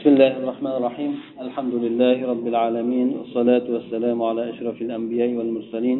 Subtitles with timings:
[0.00, 1.12] بسم الله الرحمن الرحيم
[1.46, 5.98] الحمد لله رب العالمين والصلاة والسلام على أشرف الأنبياء والمرسلين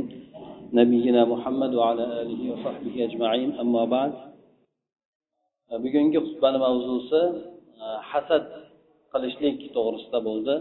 [0.72, 4.12] نبينا محمد وعلى آله وصحبه أجمعين أما بعد
[5.85, 7.22] bugungi xutbani mavzusi
[7.85, 8.45] e, hasad
[9.12, 10.54] qilishlik to'g'risida bo'ldi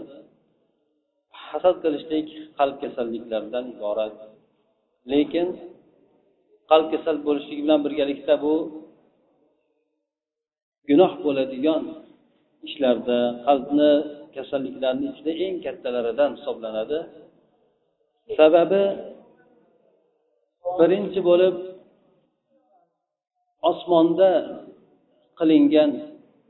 [1.48, 2.28] hasad qilishlik
[2.58, 4.16] qalb kasalliklaridan iborat
[5.12, 5.46] lekin
[6.70, 8.54] qalb kasal bo'lishligi bilan birgalikda bu
[10.88, 11.82] gunoh bo'ladigan
[12.67, 13.91] ishlarda qalbni
[14.35, 16.99] kasalliklarini ichida eng kattalaridan hisoblanadi.
[18.37, 18.83] Sababi
[20.79, 21.55] birinchi bo'lib
[23.71, 24.29] osmonda
[25.39, 25.91] qilingan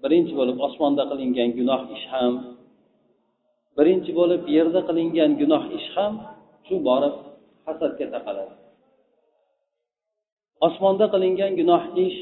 [0.03, 2.34] birinchi bo'lib osmonda qilingan gunoh ish ham
[3.77, 6.13] birinchi bo'lib yerda qilingan gunoh ish ham
[6.67, 7.15] shu borib
[7.67, 8.53] hasadga taqaladi.
[10.67, 12.20] Osmonda qilingan gunoh ish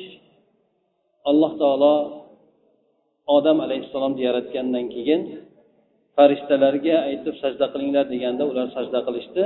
[1.30, 1.96] alloh taolo
[3.36, 5.22] odam alayhissalomni yaratgandan keyin
[6.16, 9.44] farishtalarga aytib sajda qilinglar deganda ular sajda qilishdi.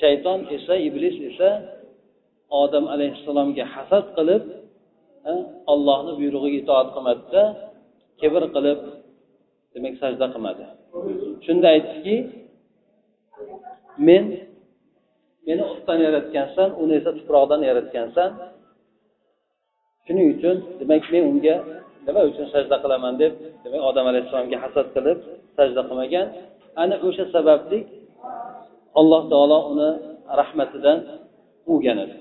[0.00, 1.50] Shayton esa iblis esa
[2.62, 4.42] odam alayhissalomga hasad qilib
[5.72, 7.42] ollohni buyrug'iga itoat qilmadida
[8.20, 8.80] kibr qilib
[9.74, 10.64] demak sajda qilmadi.
[11.44, 12.16] Shunda aytdiki
[14.08, 14.24] men
[15.46, 18.30] meni o'tdan yaratgansan uni esa tuproqdan yaratgansan.
[20.04, 21.56] Shuning uchun demak men unga
[22.06, 23.32] nima uchun sajda qilaman deb
[23.64, 25.18] demak odam alayhissalomga hasad qilib
[25.56, 26.26] sajda qilmagan.
[26.82, 27.78] Ana o'sha sababli
[29.00, 29.90] alloh taolo uni
[30.40, 30.98] rahmatidan
[31.66, 32.16] quvgan edi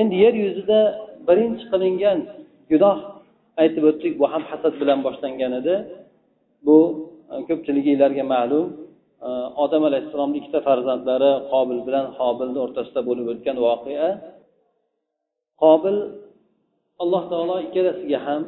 [0.00, 0.80] endi yer yuzida
[1.28, 2.18] birinchi qilingan
[2.72, 2.98] gunoh
[3.62, 5.74] aytib o'tdik bu ham hasad bilan boshlangan edi.
[6.66, 6.78] Bu
[7.32, 8.66] e, ko'pchiliginglarga ma'lum
[9.26, 9.28] e,
[9.64, 14.08] odam alayhissalomni ikkita farzandlari qobil bilan hobilni o'rtasida bo'lib o'tgan voqea.
[15.62, 15.96] Qobil
[17.02, 18.42] alloh taolo ikkalasiga ham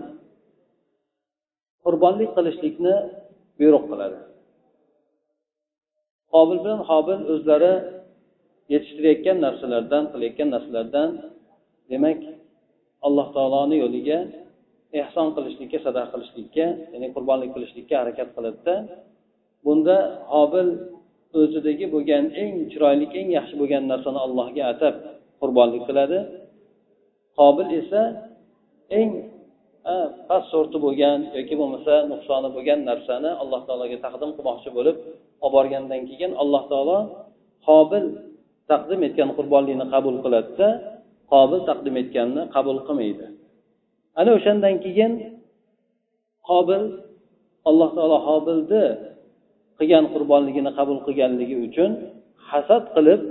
[1.84, 2.94] qurbonlik qilishlikni
[3.58, 4.18] buyruq qiladi.
[6.32, 7.74] Qobil bilan hobil o'zlari
[8.72, 11.08] yetishtirayotgan narsalardan qilayotgan narsalardan
[11.90, 12.20] demak
[13.06, 14.18] alloh taoloni yo'liga
[15.00, 18.74] ehson qilishlikka sadaqa qilishlikka ya'ni qurbonlik qilishlikka harakat qiladida
[19.64, 19.96] bunda
[20.34, 20.68] hobil
[21.40, 24.94] o'zidagi bo'lgan eng chiroyli eng yaxshi bo'lgan narsani allohga atab
[25.40, 26.18] qurbonlik qiladi.
[27.39, 28.02] Qobil esa
[28.98, 29.11] eng
[30.28, 34.96] past sorti bo'lgan yoki bo'lmasa nuqsoni bo'lgan narsani alloh taologa taqdim qilmoqchi bo'lib
[35.45, 36.98] olib borgandan keyin alloh taolo
[37.68, 38.05] qobil
[38.70, 40.68] taqdim etgan qurbonlikni qabul qiladida
[41.33, 43.27] qobil taqdim etganini qabul qilmaydi.
[44.20, 45.12] Ana o'shandan keyin
[46.51, 46.83] qobil
[47.68, 48.84] alloh taolo qobilni
[49.78, 51.90] qilgan qurbonligini qabul qilganligi uchun
[52.51, 53.22] hasad qilib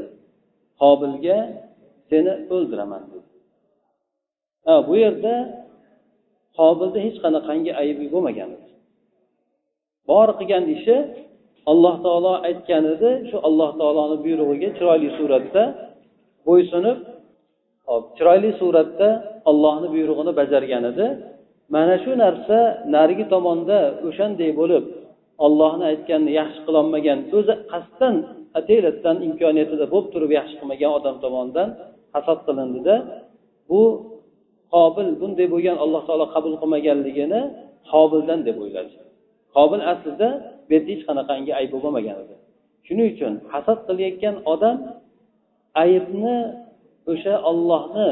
[0.81, 1.37] qobilga
[2.09, 3.27] seni o'ldiraman dedi.
[4.87, 5.33] Bu yerda
[6.57, 8.67] qobilda hech qanaqangi aybi bo'lmagan edi
[10.09, 10.95] bor qilgan ishi
[11.71, 15.63] alloh taolo aytgan edi shu alloh taoloni buyrug'iga chiroyli suratda
[16.47, 16.97] bo'ysunib
[17.89, 19.09] hop chiroyli suratda
[19.49, 21.05] ollohni buyrug'ini bajargan edi.
[21.75, 22.57] Mana shu narsa
[22.95, 23.77] narigi tomonda
[24.07, 24.83] o'shanday bo'lib
[25.45, 28.15] ollohni aytganini yaxshi qilolmagan o'zi qasddan
[28.59, 31.69] ataylatdan imkoniyatida bo'lib turib yaxshi qilmagan odam tomonidan
[32.15, 32.95] hasad qilindida.
[33.69, 33.81] Bu
[34.75, 37.41] qobil bunday bo'lgan alloh taolo qabul qilmaganligini
[37.91, 38.93] qobildan deb o'yladi
[39.55, 40.29] qobil aslida
[40.67, 42.35] bu yerda hech qanaqangi aybi bo'lmagan edi
[42.87, 44.77] shuning uchun hasad qilayotgan odam
[45.83, 46.37] aybni
[47.11, 48.09] o'sha ollohni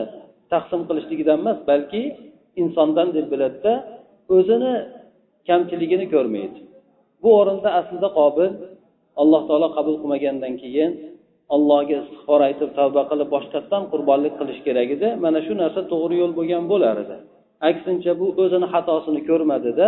[0.52, 2.04] taqsim qilishligidan emas balki
[2.62, 3.74] insondan deb biladida
[4.36, 4.74] o'zini
[5.50, 6.60] kamchiligini ko'rmaydi.
[7.22, 8.52] Bu o'rinda aslida qobil
[9.22, 10.92] alloh taolo qabul qilmagandan keyin
[11.56, 15.08] allohga istig'for aytib tavba qilib boshqatdan qurbonlik qilish kerak edi.
[15.26, 17.18] Mana shu narsa to'g'ri yo'l bo'lgan bo'lar edi.
[17.70, 19.88] Aksincha bu o'zini xatosini ko'rmadida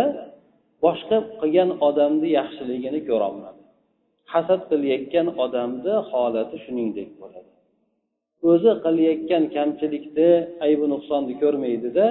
[0.84, 3.60] boshqa qilgan odamni yaxshiligini ko'rolmadi.
[4.32, 7.50] Hasad qilayotgan odamni holati shuningdek bo'ladi.
[8.50, 10.30] O'zi qilayotgan kamchilikni
[10.66, 12.06] aybi nuqsonni ko'rmaydida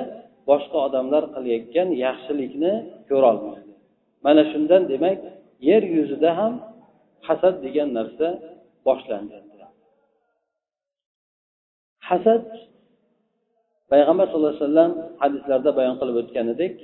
[0.49, 2.73] boshqa odamlar qilayotgan yaxshilikni
[3.09, 3.71] ko'rolmaydi.
[4.25, 5.19] Mana shundan demak
[5.69, 6.53] yer yuzida ham
[7.27, 8.27] hasad degan narsa
[8.89, 9.37] boshlandi.
[12.09, 12.45] Hasad
[13.91, 14.91] payg'ambar sallallohu alayhi vasallam
[15.21, 16.75] hadislarda bayon qilib o'tganidek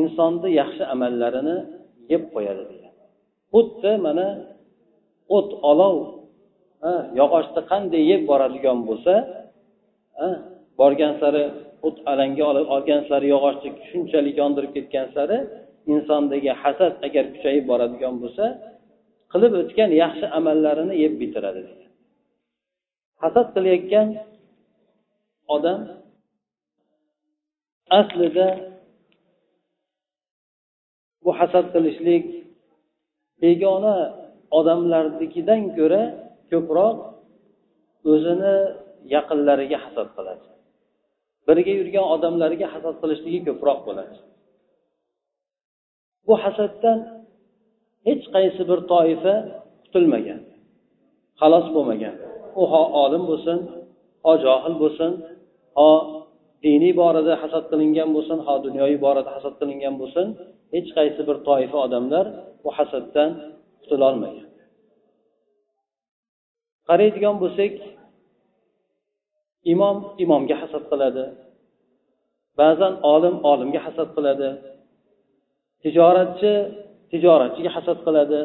[0.00, 1.56] insonni yaxshi amallarini
[2.12, 2.94] yeb qo'yadi degan.
[3.52, 4.28] Xuddi mana
[5.36, 5.96] o't olov
[7.20, 9.14] yog'ochni qanday yeb boradigan bo'lsa
[10.80, 11.42] borgan sari
[11.86, 12.44] o't alanga
[12.74, 15.38] olgan sari yog'ochni shunchalik yondirib ketgan sari
[15.92, 18.44] insondagi hasad agar kuchayib boradigan bo'lsa
[19.32, 21.90] qilib o'tgan yaxshi amallarini yeb bitiradi degan.
[23.22, 24.08] Hasad qilayotgan
[25.56, 25.80] odam
[28.00, 28.48] aslida
[31.24, 32.24] bu hasad qilishlik
[33.42, 33.96] begona
[34.58, 36.02] odamlarnikidan ko'ra
[36.50, 36.96] ko'proq
[38.12, 38.56] o'zini
[39.14, 40.46] yaqinlariga hasad qiladi.
[41.46, 44.16] Birga yurgan odamlariga hasad qilishligi ko'proq bo'ladi.
[46.26, 46.98] Bu hasaddan
[48.06, 49.34] hech qaysi bir toifa
[49.84, 50.40] qutulmagan
[51.40, 52.14] xalos bo'lmagan.
[52.60, 53.58] U ho olim bo'lsin
[54.24, 55.12] ho johil bo'lsin
[55.78, 55.90] ho
[56.64, 60.26] diniy borada hasad qilingan bo'lsin ho dunyoviy borada hasad qilingan bo'lsin
[60.74, 62.26] hech qaysi bir toifa odamlar
[62.62, 63.30] bu hasaddan
[63.82, 64.48] qutulolmagan.
[66.88, 67.74] Qaraydigan bo'lsak
[69.72, 71.24] imom imomga hasad qiladi
[72.60, 74.48] ba'zan olim olimga hasad qiladi
[75.82, 76.52] tijoratchi
[77.12, 78.40] tijoratchiga hasad qiladi.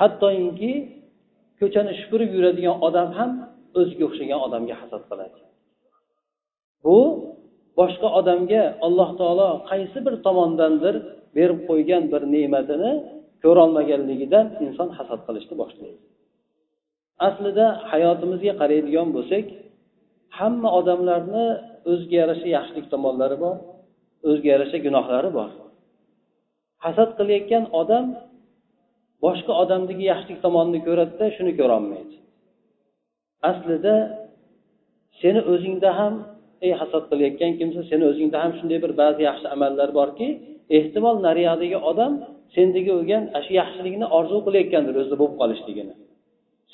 [0.00, 0.72] Hattoki
[1.60, 3.30] ko'chani supurib yuradigan odam ham
[3.80, 5.38] o'ziga o'xshagan odamga hasad qiladi.
[6.84, 6.98] Bu
[7.78, 10.94] boshqa odamga alloh taolo qaysi bir tomondandir
[11.36, 12.92] berib qo'ygan bir ne'matini
[13.44, 16.00] ko'rolmaganligidan inson hasad qilishni boshlaydi.
[17.28, 19.46] Aslida hayotimizga qaraydigan bo'lsak
[20.38, 21.46] hamma odamlarni
[21.90, 23.56] o'ziga yarasha yaxshilik tomonlari bor
[24.28, 25.50] o'ziga yarasha gunohlari bor.
[26.84, 28.06] Hasad qilayotgan odam
[29.24, 32.16] boshqa odamdagi yaxshilik tomonini ko'radida shuni ko'rolmaydi.
[33.50, 33.94] Aslida
[35.20, 36.14] seni o'zingda ham
[36.66, 40.28] ey hasad qilayotgan kimsa seni o'zingda ham shunday bir ba'zi yaxshi amallar borki
[40.78, 42.12] ehtimol nariyodagi odam
[42.56, 45.94] sendagi bo'lgan shu yaxshilikni orzu qilayotgandir o'zida bo'lib qolishligini.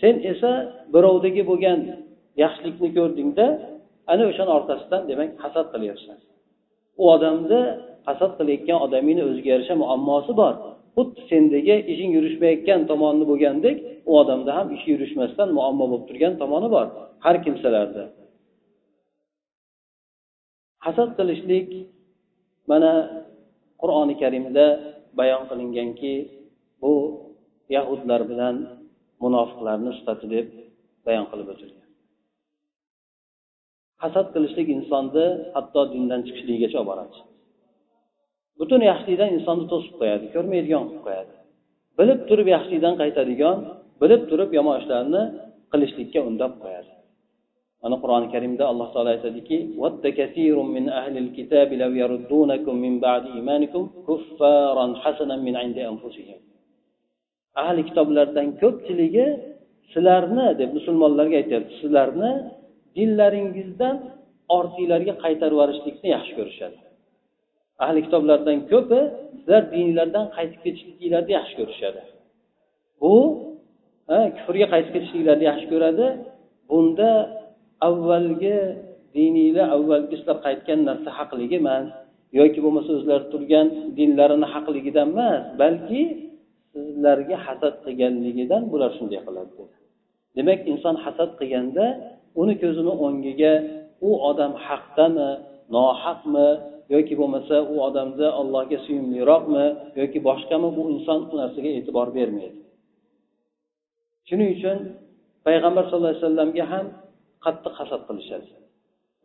[0.01, 0.51] Sen esa
[0.95, 1.79] birovdagi bo'lgan
[2.45, 3.47] yaxshilikni ko'rdingda
[4.13, 6.17] ana o'shani orqasidan demak hasad qilyapsan.
[7.03, 7.61] U odamni
[8.09, 10.55] hasad qilayotgan odamingni o'ziga yarasha muammosi bor
[10.97, 13.77] xuddi sendagi ishing yurishmayotgan tomoni bo'lgandek
[14.11, 16.87] u odamda ham ishi yurishmasdan muammo bo'lib turgan tomoni bor
[17.25, 18.05] har kimsalarda.
[20.85, 21.69] Hasad qilishlik
[22.71, 22.93] mana
[23.81, 24.67] qur'oni karimda
[25.19, 26.15] bayon qilinganki
[26.83, 26.95] bu
[27.77, 28.57] yahudlar bilan
[29.23, 30.47] munofiqlarni sifati deb
[31.07, 31.87] bayon qilib o'tilgan.
[34.03, 35.27] Hasad qilishlik insonni
[35.57, 37.19] hatto dindan chiqishligigacha olib boradi
[38.61, 41.33] butun yaxshilikdan insonni to'sib qo'yadi ko'rmaydigan qilib qo'yadi.
[41.99, 43.57] Bilib turib yaxshilikdan qaytadigan
[44.03, 45.23] bilib turib yomon ishlarni
[45.73, 46.91] qilishlikka undab qo'yadi.
[47.83, 49.57] Mana qur'oni karimda alloh taolo aytadiki
[57.63, 59.27] ahli kitoblardan ko'pchiligi
[59.93, 62.33] sizlarni deb musulmonlarga aytyapti sizlarni
[62.97, 63.97] dinlaringizdan
[64.59, 66.77] ortinglarga qaytarib yuborishlikni yaxshi ko'rishadi.
[67.85, 69.01] Ahli kitoblardan ko'pi
[69.39, 72.01] sizlar dininglardan qaytib ketishliginglarni yaxshi ko'rishadi.
[73.03, 73.15] Bu
[74.37, 76.07] kufrga qaytib ketishliklarni yaxshi ko'radi.
[76.71, 77.11] Bunda
[77.89, 78.57] avvalgi
[79.17, 81.87] diniylar avvalgi ishlab qaytgan narsa haqligi emas
[82.39, 83.67] yoki bo'lmasa o'zlari turgan
[83.99, 86.03] dinlarini haqligidan emas balki
[86.73, 89.77] sizlarga hasad qilganligidan bular shunday qiladi dedi.
[90.37, 91.85] Demak inson hasad qilganda
[92.41, 93.55] uni ko'zini o'ngiga
[94.09, 95.31] u odam haqdami
[95.75, 96.49] nohaqmi
[96.95, 99.67] yoki bo'lmasa u odamni allohga suyumliroqmi
[100.01, 102.59] yoki boshqami bu inson u narsaga e'tibor bermaydi.
[104.29, 104.79] Shuning uchun
[105.47, 106.87] payg'ambar sallallohu alayhi vasallamga ham
[107.45, 108.51] qattiq hasad qilishadi.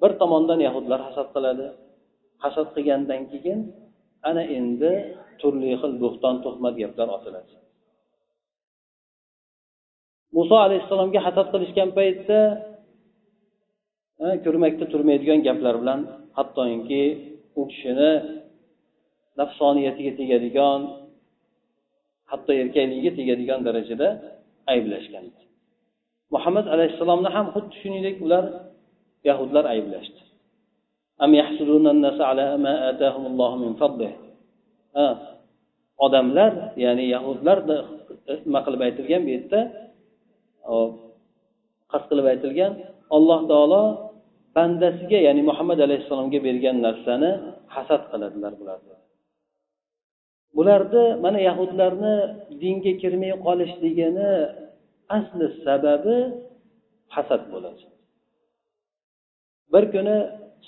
[0.01, 1.67] Bir tomondan yahudlar hasad qiladi.
[2.43, 3.59] Hasad qilgandan keyin
[4.29, 4.91] ana endi
[5.41, 7.53] turli xil bo'xton tuhmat gaplar otiladi.
[10.37, 12.39] Muso alayhissalomga hasad qilishgan paytda
[14.45, 15.99] ko'rmakda turmaydigan gaplar bilan
[16.37, 17.03] hattoki
[17.59, 18.11] u kishini
[19.39, 20.81] nafsoniyatiga tegadigan
[22.31, 24.07] hatto erkakligiga tegadigan darajada
[24.73, 25.25] ayblashgan
[26.33, 28.45] muhammad alayhissalomni ham xuddi shuningdek ular
[29.29, 30.21] yahudlar ayblashdi.
[36.05, 36.51] Odamlar
[36.83, 37.57] ya'ni yahudlar
[38.45, 39.59] nima qilib aytilgan bu yerda
[41.91, 42.73] qasd qilib aytilgan
[43.15, 43.83] alloh taolo
[44.55, 47.31] bandasiga ya'ni muhammad alayhissalomga bergan narsani
[47.75, 48.79] hasad qiladilar bular
[50.55, 52.15] bularni mana yahudlarni
[52.61, 54.31] dinga kirmay qolishligini
[55.17, 56.17] asli sababi
[57.15, 57.83] hasad bo'ladi.
[59.73, 60.17] Bir kuni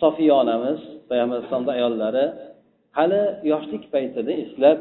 [0.02, 2.26] sofiya onamiz payg'ambar alayhissalomni ayollari
[2.98, 3.22] hali
[3.52, 4.80] yoshlik paytida eslab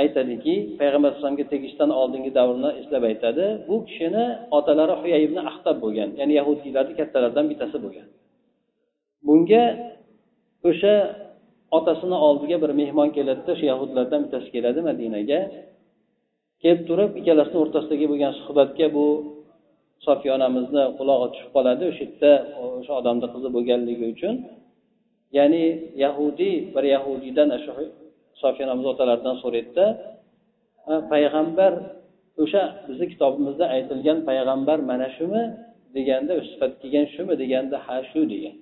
[0.00, 3.44] aytadiki payg'ambar alayhisalomga tegishdan oldingi davrni eslab aytadi.
[3.68, 4.24] Bu kishini
[4.58, 8.06] otalari huyay ibn ahtab bo'lgan ya'ni yahudiylarni kattalaridan bittasi bo'lgan.
[9.26, 9.64] Bunga
[10.68, 10.94] o'sha
[11.78, 15.40] otasini oldiga bir mehmon keladida shu yahudlardan bittasi keladi madinaga.
[16.62, 19.06] Kelib turib ikkalasini o'rtasidagi bo'lgan suhbatga bu
[20.06, 22.32] sofiya onamizni qulog'i tushib qoladi o'sha yerda
[22.78, 24.34] o'sha odamni qizi bo'lganligi uchun.
[25.38, 25.64] Ya'ni
[26.04, 27.72] yahudiy bir yahudiydan shu
[28.40, 29.86] sofiya namoz otalaridan so'raydida
[31.12, 31.72] payg'ambar
[32.42, 35.44] o'sha bizni kitobimizda aytilgan payg'ambar mana shumi?
[35.96, 38.56] deganda sifat kelgan shumi deganda ha shu degan.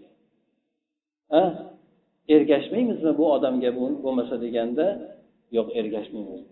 [2.34, 4.34] Ergashmaymizmi bu odamga bo'lmasa?
[4.44, 4.86] deganda
[5.56, 6.42] yo'q ergashmaymiz.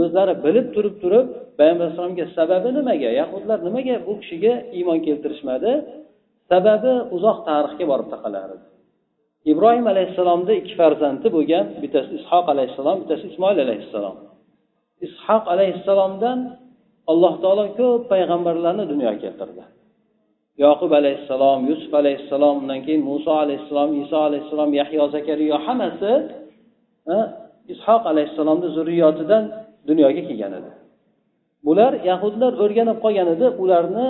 [0.00, 1.26] O'zlari bilib turib turib
[1.58, 3.10] payg'ambar alayhisalomga sababi nimaga?
[3.20, 5.72] Yahudlar nimaga bu kishiga iymon keltirishmadi?
[6.50, 8.66] Sababi uzoq tarixga borib taqalar edi
[9.50, 11.66] ibrohim alayhissalomni ikki farzandi bo'lgan.
[11.82, 14.16] Bittasi ishoq alayhissalom bittasi ismoil alayhissalom.
[15.06, 16.38] Ishoq alayhissalomdan
[17.12, 19.62] alloh taolo ko'p payg'ambarlarni dunyoga keltirdi.
[20.64, 26.12] Yoqub alayhissalom yusuf alayhissalom undan keyin muso alayhissalom iso alayhissalom yahyo zakariyo hammasi
[27.74, 29.44] ishoq alayhissalomni zurriyotidan
[29.88, 30.70] dunyoga kelgan edi.
[31.66, 34.08] Bular yahudlar o'rganib qolgan edi ularni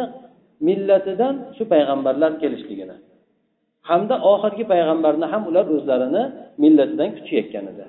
[0.69, 2.97] millatidan shu payg'ambarlar kelishligini.
[3.89, 6.23] Hamda oxirgi payg'ambarni ham ular o'zlarini
[6.63, 7.85] millatidan kutishayotgan edi.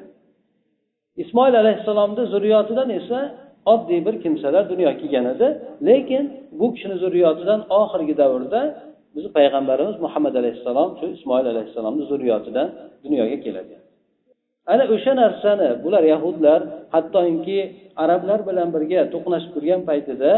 [1.23, 3.19] Ismoil alayhissalomni zurriyotidan esa
[3.73, 5.47] oddiy bir kimsalar dunyoga kelgan edi
[5.87, 6.23] lekin
[6.59, 8.61] bu kishini zurriyotidan oxirgi davrda
[9.15, 12.67] bizni payg'ambarimiz muhammad alayhissalom shu ismoil alayhissalomni zurriyotidan
[13.05, 13.75] dunyoga keladi.
[14.73, 16.59] Ana o'sha narsani bular yahudlar
[16.95, 17.59] hattoki
[18.03, 20.31] arablar bilan birga to'qnashib turgan paytida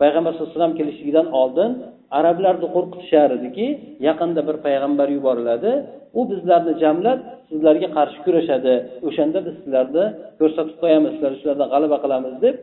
[0.00, 1.70] payg'ambar sallallohu alayhi vasallam kelishligidan oldin
[2.18, 3.66] arablarni qo'rqitishar ediki
[4.08, 5.72] yaqinda bir payg'ambar yuboriladi.
[6.18, 7.18] U bizlarni jamlab
[7.48, 8.74] sizlarga qarshi kurashadi.
[9.08, 10.04] O'shanda biz sizlarni
[10.40, 12.56] ko'rsatib qo'yamiz sizlar shularda g'alaba qilamiz deb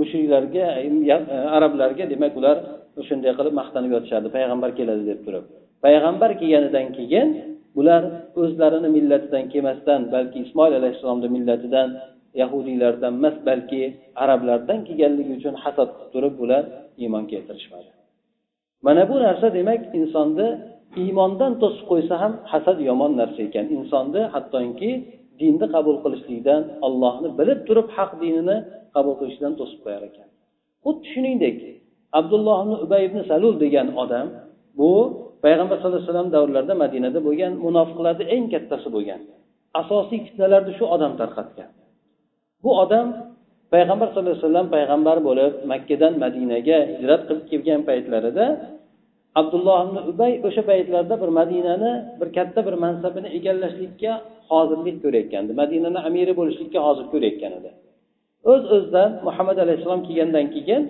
[0.00, 1.16] mushriklarga e,
[1.56, 2.56] arablarga demak ular
[3.00, 5.44] o'shanday qilib maqtanib yotishardi payg'ambar keladi deb turib.
[5.84, 7.28] Payg'ambar kelganidan keyin
[7.76, 8.02] bular
[8.40, 11.88] o'zlarini millatidan kelmasdan balki ismoil alayhissalomni millatidan
[12.40, 13.82] yahudiylardan emas balki
[14.22, 16.62] arablardan kelganligi uchun hasad qilib turib bular
[17.02, 18.01] iymon keltirishmadi.
[18.86, 20.48] Mana bu narsa demak insonni
[21.02, 23.66] iymondan to'sib qo'ysa ham hasad yomon narsa ekan.
[23.78, 24.90] Insonni hattoki
[25.40, 28.56] dinni qabul qilishlikdan allohni bilib turib haq dinini
[28.94, 30.28] qabul qilishdan to'sib qo'yar ekan.
[30.84, 31.56] Xuddi shuningdek
[32.18, 34.26] abdulloh ibn ubay ibn salul degan odam
[34.78, 34.90] bu
[35.44, 39.20] payg'ambar sallallohu alayhi vasallam davrlarida madinada bo'lgan munofiqlarni eng kattasi bo'lgan.
[39.80, 41.70] Asosiy fitnalarni shu odam tarqatgan.
[42.64, 43.06] Bu odam
[43.72, 48.46] payg'ambar sallallohu alayhi vasallam payg'ambar bo'lib makkadan madinaga hijrat qilib kelgan paytlarida
[49.40, 54.12] abdulloh ibn ubay o'sha paytlarda bir madinani bir katta bir mansabini egallashlikka
[54.50, 55.52] hozirlik ko'rayotgandi.
[55.62, 57.70] Madinani amiri bo'lishlikka hozir ko'rayotgan edi.
[58.52, 60.82] O'z o'zidan muhammad alayhissalom kelgandan keyin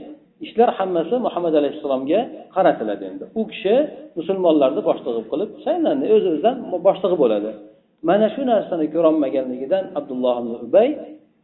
[0.46, 2.20] ishlar hammasi muhammad alayhissalomga
[2.56, 3.24] qaratiladi endi.
[3.40, 3.74] U kishi
[4.18, 7.50] musulmonlarni boshlig'i qilib saylandi o'z o'zidan boshlig'i bo'ladi.
[8.08, 10.88] Mana shu narsani ko'rolmaganligidan abdulloh ibn ubay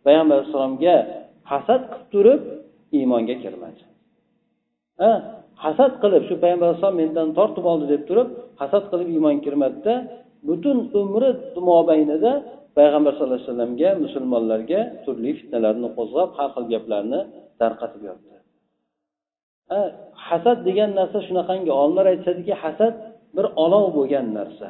[0.06, 0.96] payg'ambar alayhissalomga
[1.50, 2.42] hasad qilib turib
[2.98, 3.82] iymonga kirmadi.
[5.64, 8.28] Hasad qilib shu payg'ambar alayhisalom mendan tortib oldi deb turib
[8.60, 9.94] hasad qilib iymon kirmadida
[10.48, 11.30] butun umri
[11.70, 12.32] mobaynida
[12.78, 17.20] payg'ambar sallallohu alayhi vasallamga musulmonlarga turli fitnalarni qo'zg'ab har xil gaplarni
[17.60, 18.34] tarqatib yotdi.
[20.28, 22.94] Hasad degan narsa shunaqangi olimlar aytishadiki hasad
[23.36, 24.68] bir olov bo'lgan narsa.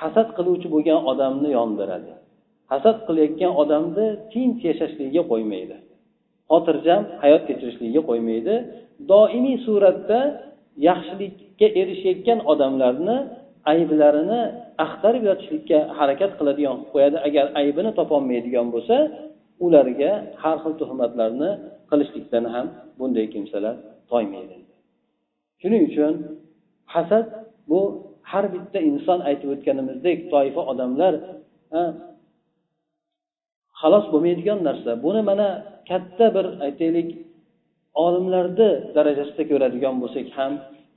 [0.00, 2.12] Hasad qiluvchi bo'lgan odamni yondiradi.
[2.72, 5.76] Hasad qilayotgan odamni tinch yashashligiga qo'ymaydi.
[6.50, 8.54] Xotirjam hayot kechirishligiga qo'ymaydi.
[9.12, 10.20] Doimiy suratda
[10.88, 13.16] yaxshilikka erishayotgan odamlarni
[13.72, 14.40] ayblarini
[14.84, 17.16] axtarib yotishlikka harakat qiladigan qilib qo'yadi.
[17.28, 18.96] Agar aybini topolmaydigan bo'lsa
[19.66, 21.50] ularga har xil tuhmatlarni
[21.90, 22.66] qilishlikdan ham
[22.98, 23.74] bunday kimsalar
[24.10, 24.56] toymaydi.
[25.60, 26.12] Shuning uchun
[26.94, 27.26] hasad
[27.70, 27.80] bu
[28.30, 31.12] har bitta inson aytib o'tganimizdek toifa odamlar
[33.80, 34.90] xalos bo'lmaydigan narsa.
[35.04, 35.48] Buni mana
[35.90, 37.08] katta bir aytaylik
[38.04, 40.52] olimlarni darajasida ko'radigan bo'lsak ham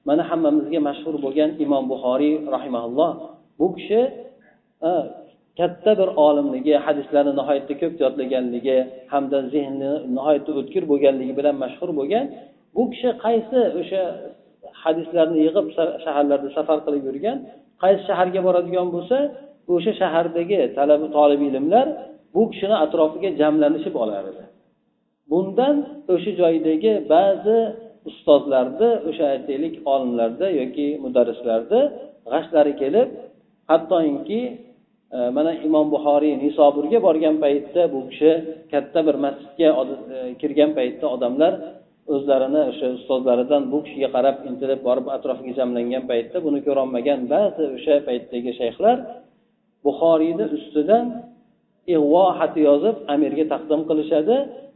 [0.08, 3.12] mana hammamizga mashhur bo'lgan imom buxoriy rahimaulloh
[3.60, 4.01] bu kishi
[5.60, 8.77] katta bir olimligi hadislarni nihoyatda ko'p yodlaganligi
[9.13, 12.25] hamda zehni nihoyatda o'tkir bo'lganligi bilan mashhur bo'lgan
[12.75, 14.01] bu kishi qaysi o'sha
[14.84, 15.67] hadislarni yig'ib
[16.06, 17.38] shaharlarda safar qilib yurgan
[17.84, 19.17] qaysi shaharga boradigan bo'lsa
[19.74, 21.88] o'sha shahardagi talaba tolib ilmlar
[22.34, 24.44] bu kishini atrofiga jamlanishib olar edi.
[25.31, 25.75] Bundan
[26.13, 27.57] o'sha joydagi ba'zi
[28.10, 31.81] ustozlarni o'sha aytaylik olimlarda yoki mudarrislarni
[32.31, 33.10] g'ashlari kelib
[33.72, 34.41] hattoki
[35.15, 38.31] e, mana imom buxoriy nisoburga borgan paytda bu kishi
[38.74, 39.69] katta bir masjidga
[40.15, 41.53] e, kirgan paytda odamlar
[42.13, 47.96] o'zlarini o'sha ustozlaridan bu kishiga qarab intilib borib atrofiga jamlangan paytda buni ko'rolmagan ba'zi o'sha
[48.07, 48.98] paytdagi shayxlar
[49.86, 51.05] buxoriyni ustidan
[51.96, 54.36] ig'vo xati yozib amirga taqdim qilishadi.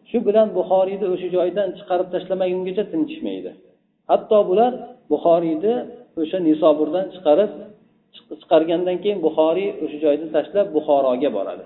[0.10, 3.51] Shu bilan buxoriyni o'sha joydan chiqarib tashlamagungacha tinchishmaydi.
[4.12, 4.72] Hatto bular
[5.12, 5.74] buxoriyni
[6.22, 7.51] o'sha nisoburdan chiqarib
[8.41, 11.63] chiqargandan keyin buxoriy o'sha joyni tashlab buxoroga boradi.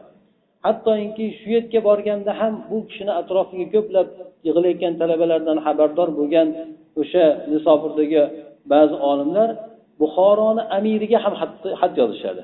[0.66, 4.08] Hattoki shu yerga borganda ham bu kishini atrofiga ko'plab
[4.48, 6.48] yig'ilayotgan talabalardan xabardor bo'lgan
[7.02, 8.24] o'sha nisoburdagi
[8.72, 9.50] ba'zi olimlar
[10.02, 11.34] buxoroni amiriga ham
[11.82, 12.44] xat yozishadi.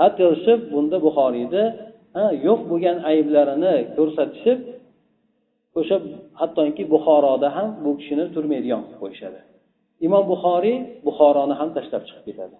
[0.00, 1.64] Xat yozishib bunda buxoriyni
[2.46, 4.58] yo'q bo'lgan ayblarini ko'rsatishib
[5.80, 5.96] o'sha
[6.40, 9.40] hattoki buxoroda ham bu kishini turmaydigan qilib qo'yishadi.
[10.06, 10.76] Imom buxoriy
[11.06, 12.56] buxoroni ham tashlab chiqib ketadi.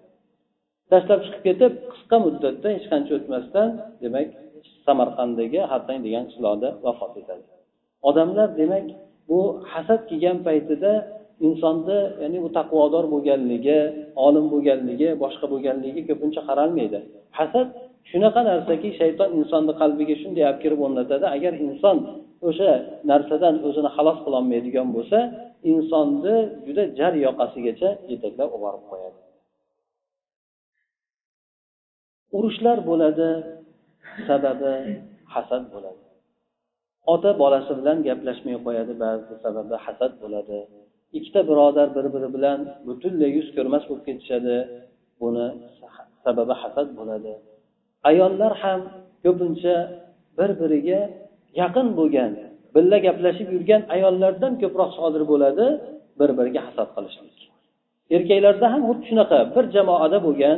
[0.93, 3.69] Tashlab chiqib ketib qisqa muddatda hech qancha o'tmasdan
[4.03, 4.29] demak
[4.87, 7.45] samarqanddagi hartang degan qishloqda vafot etadi.
[8.09, 8.87] Odamlar demak
[9.29, 9.41] bu
[9.73, 10.93] hasad kelgan paytida
[11.47, 13.79] insonni ya'ni u taqvodor bo'lganligi
[14.27, 16.99] olim bo'lganligi boshqa bo'lganligiga ko'pincha qaralmaydi.
[17.39, 17.69] Hasad
[18.11, 21.97] shunaqa narsaki shayton insonni qalbiga shunday olib kirib o'rnatadi agar inson
[22.49, 22.71] o'sha
[23.11, 25.19] narsadan o'zini xalos qilolmaydigan bo'lsa
[25.73, 29.19] insonni juda jar yoqasigacha yetaklab oborib qo'yadi.
[32.37, 33.29] Urushlar bo'ladi
[34.29, 34.75] sababi
[35.35, 36.03] hasad bo'ladi.
[37.15, 40.59] Ota bolasi bilan gaplashmay qo'yadi ba'zi sababi hasad bo'ladi.
[41.19, 44.57] Ikkita birodar bir biri bilan butunlay yuz ko'rmas bo'lib ketishadi
[45.21, 45.47] buni
[46.25, 47.33] sababi hasad bo'ladi.
[48.11, 48.81] Ayollar ham
[49.25, 49.77] ko'pincha
[50.39, 51.01] bir biriga
[51.61, 52.33] yaqin bo'lgan
[52.75, 55.67] birga gaplashib yurgan ayollardan ko'proq sodir bo'ladi
[56.21, 57.39] bir biriga hasad qilishlik.
[58.17, 60.57] Erkaklarda ham xuddi shunaqa bir jamoada bo'lgan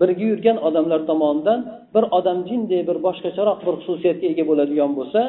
[0.00, 1.60] birga yurgan odamlar tomonidan
[1.94, 5.20] bir odam jinday bir boshqacharoq bir xususiyatga ega bo'ladigan bo'lsa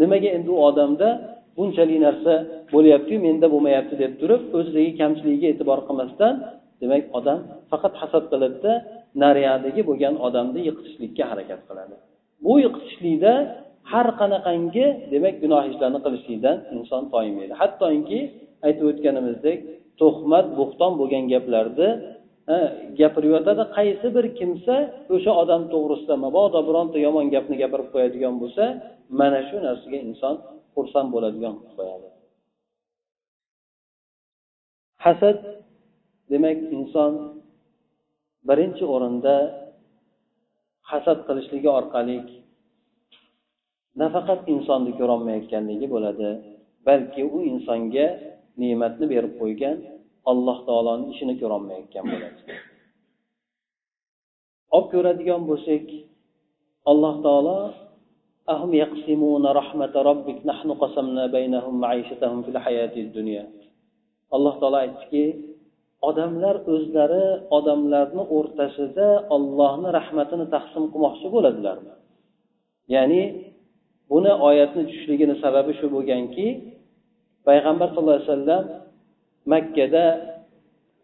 [0.00, 1.08] nimaga endi u odamda
[1.56, 2.32] bunchalik narsa
[2.74, 6.34] bo'lyaptiyu menda bo'lmayapti deb turib o'zidagi kamchiligiga e'tibor qilmasdan
[6.82, 7.38] demak odam
[7.70, 8.72] faqat hasad qiladida
[9.22, 11.96] nariyadagi bo'lgan odamni yiqitishlikka harakat qiladi.
[12.44, 13.32] Bu yiqitishlikda
[13.92, 17.52] har qanaqangi demak gunoh ishlarni qilishlikdan inson toymaydi.
[17.62, 18.20] Hattoki
[18.66, 19.58] aytib o'tganimizdek
[20.00, 21.88] tuhmat bo'xton bo'lgan gaplarni
[22.54, 22.56] e,
[23.00, 24.74] gapirib yotadi qaysi bir kimsa
[25.14, 28.64] o'sha odam to'g'risida mabodo bironta yomon gapni gapirib qo'yadigan bo'lsa
[29.20, 30.34] mana shu narsaga inson
[30.74, 32.08] xursand bo'ladigan qilib qo'yadi.
[35.04, 35.38] Hasad
[36.32, 37.12] demak inson
[38.47, 39.35] birinchi o'rinda
[40.91, 42.17] hasad qilishligi orqali
[44.01, 46.29] nafaqat insonni ko'rolmayotganligi bo'ladi
[46.87, 48.07] balki u insonga
[48.61, 49.77] ne'matni berib qo'ygan
[50.31, 52.41] alloh taoloni ishini ko'rolmayotgan bo'ladi
[54.75, 55.85] olib ko'radigan bo'lsak
[56.91, 57.57] alloh taolo
[58.53, 63.45] أهم يقسمون رحمة ربك نحن قسمنا بينهم معيشتهم في الحياة الدنيا
[64.35, 65.23] alloh taolo aytdiki
[66.08, 67.26] odamlar o'zlari
[67.58, 71.94] odamlarni o'rtasida ollohni rahmatini taqsim qilmoqchi bo'ladilarmi?
[72.94, 73.22] Ya'ni
[74.10, 76.46] buni oyatni tushishligini sababi shu bo'lganki
[77.48, 78.64] payg'ambar sallallohu alayhi vasallam
[79.52, 80.04] makkada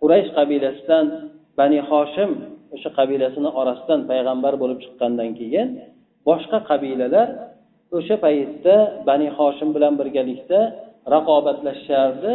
[0.01, 1.07] quraysh qabilasidan
[1.59, 2.31] bani hoshim
[2.75, 5.69] o'sha qabilasini orasidan payg'ambar bo'lib chiqqandan keyin
[6.29, 7.29] boshqa qabilalar
[7.99, 8.77] o'sha paytda
[9.09, 10.61] bani hoshim bilan birgalikda
[11.15, 12.35] raqobatlashishardi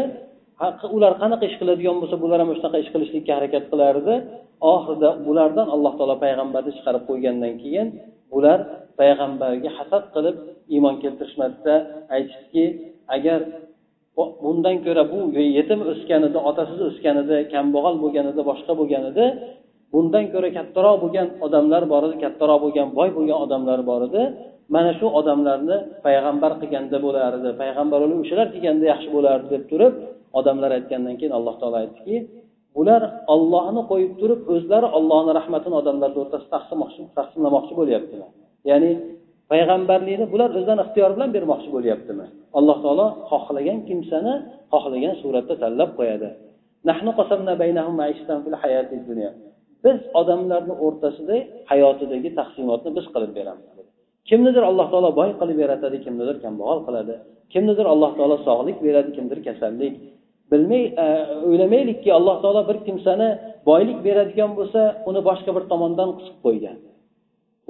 [0.96, 4.14] ular qanaqa ish qiladigan bo'lsa bular ham shunaqa ish qilishlikka harakat qilardi.
[4.74, 7.88] Oxirida bulardan alloh taolo payg'ambarni chiqarib qo'ygandan keyin
[8.34, 8.60] bular
[9.00, 10.36] payg'ambarga hasad qilib
[10.76, 11.74] iymon keltirishmasda
[12.16, 12.66] aytishdiki
[13.16, 13.40] agar
[14.44, 15.20] bundan ko'ra bu
[15.58, 19.26] yetim o'sganida otasiz o'sganida kambag'al bo'lganida boshqa bo'lganida
[19.94, 24.24] bundan ko'ra kattaroq bo'lgan odamlar bor edi kattaroq bo'lgan boy bo'lgan odamlar bor edi.
[24.76, 29.94] Mana shu odamlarni payg'ambar qilganda bo'lardi payg'ambar o'shalar kelganda yaxshi bo'lardi deb turib
[30.40, 32.18] odamlar aytgandan keyin alloh taolo aytdiki
[32.78, 33.02] bular
[33.34, 36.58] ollohni qo'yib turib o'zlari ollohni rahmatini odamlarni o'rtasida
[37.18, 38.30] taqsimlamoqchi bo'lyaptilar.
[38.70, 38.92] Ya'ni
[39.52, 42.26] payg'ambarlikni bular o'zlarini ixtiyori bilan bermoqchi bo'lyaptimi
[42.60, 44.34] alloh taolo xohlagan kimsani
[44.74, 46.30] xohlagan suratda tanlab qo'yadi.
[49.86, 51.36] Biz odamlarni o'rtasida
[51.72, 53.68] hayotidagi taqsimotni biz qilib beramiz.
[54.30, 57.16] Kimnidir alloh taolo boy qilib yaratadi kimnidir kambag'al qiladi.
[57.54, 59.94] Kimnidir alloh taolo sog'lik beradi kimdir kasallik.
[60.52, 61.06] Bilmay e,
[61.48, 63.30] o'ylamaylikki alloh taolo bir kimsani
[63.70, 66.78] boylik beradigan bo'lsa uni boshqa bir tomondan qisib qo'ygan.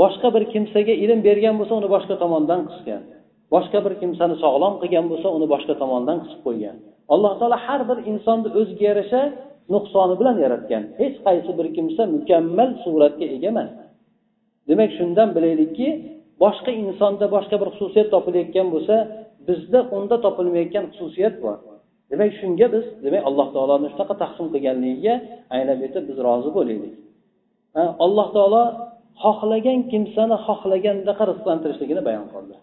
[0.01, 3.01] Boshqa bir kimsaga ilm bergan bo'lsa uni boshqa tomondan qisgan.
[3.53, 6.75] Boshqa bir kimsani sog'lom qilgan bo'lsa uni boshqa tomondan qisib qo'ygan.
[7.13, 9.21] Alloh taolo har bir insonni o'ziga yarasha
[9.73, 10.83] nuqsoni bilan yaratgan.
[10.99, 13.69] Hech qaysi bir kimsa mukammal suratga ega emas.
[14.69, 15.87] Demak shundan bilaylikki
[16.43, 18.95] boshqa insonda boshqa bir xususiyat topilayotgan bo'lsa
[19.47, 21.57] bizda unda topilmayotgan xususiyat bor.
[22.11, 25.13] Demak shunga biz demak alloh taoloni shunaqa taqsim qilganligiga
[25.55, 26.93] anglab yetib biz rozi bo'laylik
[28.05, 28.63] alloh taolo
[29.23, 32.55] xohlagan kimsani xohlagandaqa rizqlantirishligini bayon qildi.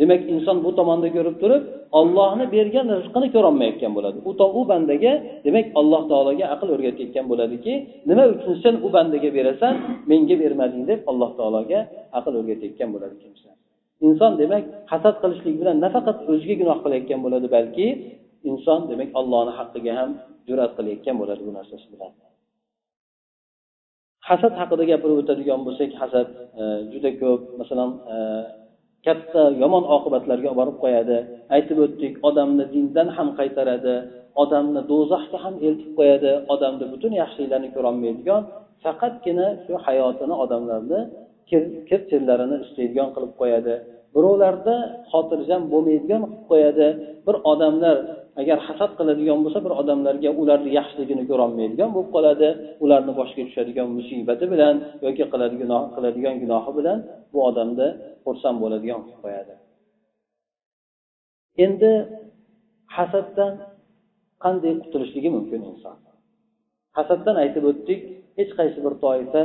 [0.00, 1.62] Demak inson bu tomonda ko'rib turib
[2.00, 4.18] ollohni bergan rizqini ko'rolmayotgan bo'ladi.
[4.28, 5.12] U u bandaga
[5.46, 7.72] demak alloh taologa aql o'rgatayotgan bo'ladiki
[8.08, 9.74] nima uchun sen u bandaga berasan
[10.10, 11.80] menga bermading deb alloh taologa
[12.18, 13.48] aql o'rgatayotgan bo'ladi kimsa.
[14.06, 17.86] Inson demak hasad qilishlik bilan nafaqat o'ziga gunoh qilayotgan bo'ladi balki
[18.50, 20.10] inson demak allohni haqqiga ham
[20.48, 22.12] jur'at qilayotgan bo'ladi bu narsasi bilan
[24.28, 26.28] hasad haqida gapirib o'tadigan bo'lsak hasad
[26.60, 27.42] e, juda ko'p.
[27.60, 28.16] Masalan e,
[29.06, 31.18] katta yomon oqibatlarga olib borib qo'yadi.
[31.56, 33.94] Aytib o'tdik odamni dindan ham qaytaradi
[34.42, 38.42] odamni do'zaxga ham eltib qo'yadi odamni butun yaxshiliklarni ko'rolmaydigan
[38.84, 41.00] faqatgina shu hayotini odamlarni
[41.88, 43.74] kir chirlarini istaydigan qilib qo'yadi.
[44.14, 44.74] Birovlarda
[45.12, 46.88] xotirjam bo'lmaydigan qilib qo'yadi.
[47.26, 47.96] Bir odamlar
[48.40, 52.48] agar hasad qiladigan bo'lsa bir odamlarga ularni yaxshiligini ko'rolmaydigan bo'lib qoladi.
[52.84, 54.74] Ularni boshiga tushadigan musibati bilan
[55.06, 56.98] yoki qiladigan qiladigan gunohi bilan
[57.32, 57.88] bu odamni
[58.24, 59.54] xursand bo'ladigan qilib qo'yadi.
[61.64, 61.90] Endi
[62.96, 63.52] hasaddan
[64.44, 65.96] qanday qutulishligi mumkin inson?
[66.98, 68.00] Hasaddan aytib o'tdik
[68.38, 69.42] hech qaysi bir toifa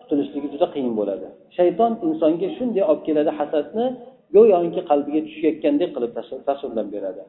[0.00, 1.28] qutulishligi juda qiyin bo'ladi.
[1.56, 3.86] Shayton insonga shunday olib keladi hasadni
[4.34, 6.12] go'yoki qalbiga tushayotgandek qilib
[6.48, 7.22] tasvirlab beradi.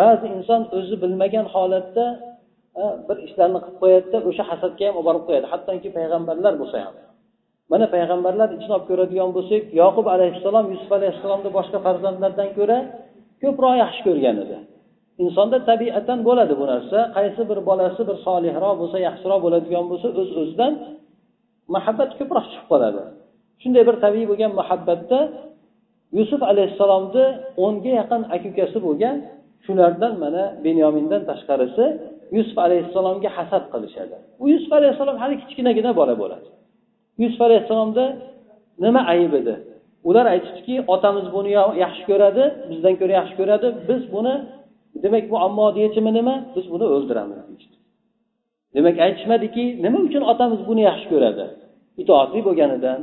[0.00, 2.06] Ba'zi inson o'zi bilmagan holatda
[3.08, 5.46] bir ishlarni qilib qo'yadida o'sha hasadga ham olib borib qo'yadi.
[5.52, 6.94] Hattoki payg'ambarlar bo'lsa ham.
[7.72, 12.78] Mana payg'ambarlar ichini olib ko'radigan bo'lsak yoqub alayhissalom yusuf alayhissalomni boshqa farzandlardan ko'ra
[13.42, 14.56] ko'proq yaxshi ko'rgan edi.
[15.24, 16.98] Insonda tabiatan bo'ladi bu narsa.
[17.16, 20.72] Qaysi bir bolasi bir solihroq bo'lsa yaxshiroq bo'ladigan bo'lsa o'z öz o'zidan
[21.74, 23.02] muhabbat ko'proq chiqib qoladi.
[23.62, 25.18] Shunday bir tabiiy bo'lgan muhabbatda
[26.18, 27.24] yusuf alayhissalomni
[27.64, 29.16] o'nga yaqin aka ukasi bo'lgan
[29.64, 31.84] shulardan mana benyomindan tashqarisi
[32.36, 34.16] yusuf alayhissalomga hasad qilishadi.
[34.42, 36.48] U yusuf alayhissalom hali kichkinagina bola bo'ladi.
[37.22, 38.04] Yusuf alayhissalomda
[38.84, 39.54] nima ayb edi?
[40.08, 41.50] Ular aytishdiki otamiz buni
[41.84, 44.34] yaxshi ko'radi bizdan ko'ra yaxshi ko'radi biz buni
[45.04, 46.34] demak bu ammoni yechimi nima?
[46.56, 47.76] Biz buni o'ldiramiz deyishdi.
[48.76, 51.44] Demak aytishmadiki nima uchun otamiz buni yaxshi ko'radi?
[52.02, 53.00] Itoatli bo'lganidan